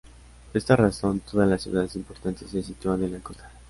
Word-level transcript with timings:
Por 0.47 0.57
esta 0.57 0.75
razón, 0.75 1.19
todas 1.19 1.47
las 1.47 1.61
ciudades 1.61 1.95
importantes 1.95 2.49
se 2.49 2.63
sitúan 2.63 3.03
en 3.03 3.11
la 3.11 3.19
costa. 3.19 3.51